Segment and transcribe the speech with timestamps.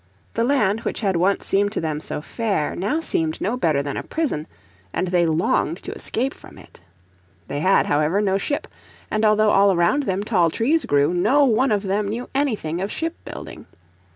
[0.33, 3.97] The land which had once seemed to them so fair now seemed no better than
[3.97, 4.47] a prison,
[4.91, 6.79] and they longed to escape from it.
[7.47, 8.67] They had, however, no ship,
[9.11, 12.91] and although all around them tall trees grew no one of them knew anything of
[12.91, 13.67] ship building.